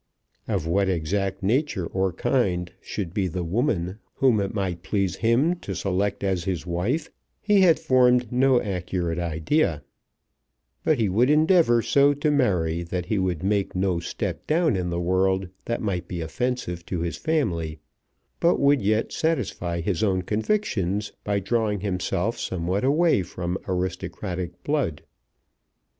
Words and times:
Of 0.47 0.65
what 0.65 0.89
exact 0.89 1.43
nature 1.43 1.85
or 1.85 2.11
kind 2.11 2.71
should 2.81 3.13
be 3.13 3.27
the 3.27 3.43
woman 3.43 3.99
whom 4.15 4.39
it 4.39 4.51
might 4.51 4.81
please 4.81 5.17
him 5.17 5.57
to 5.59 5.75
select 5.75 6.23
as 6.23 6.45
his 6.45 6.65
wife, 6.65 7.11
he 7.39 7.61
had 7.61 7.79
formed 7.79 8.31
no 8.31 8.59
accurate 8.59 9.19
idea; 9.19 9.83
but 10.83 10.97
he 10.97 11.07
would 11.07 11.29
endeavour 11.29 11.83
so 11.83 12.15
to 12.15 12.31
marry 12.31 12.81
that 12.81 13.05
he 13.05 13.19
would 13.19 13.43
make 13.43 13.75
no 13.75 13.99
step 13.99 14.47
down 14.47 14.75
in 14.75 14.89
the 14.89 14.99
world 14.99 15.47
that 15.65 15.83
might 15.83 16.07
be 16.07 16.21
offensive 16.21 16.83
to 16.87 17.01
his 17.01 17.17
family, 17.17 17.79
but 18.39 18.59
would 18.59 18.81
yet 18.81 19.11
satisfy 19.11 19.81
his 19.81 20.01
own 20.01 20.23
convictions 20.23 21.11
by 21.23 21.39
drawing 21.39 21.81
himself 21.81 22.39
somewhat 22.39 22.83
away 22.83 23.21
from 23.21 23.55
aristocratic 23.67 24.63
blood. 24.63 25.03